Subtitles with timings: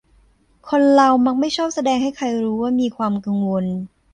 [0.67, 3.65] คนเรามักไม่ชอบแสดงให้ใครรู้ว่ามีความกังวล